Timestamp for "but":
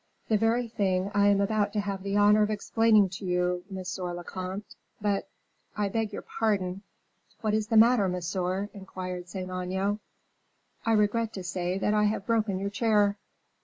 4.99-5.29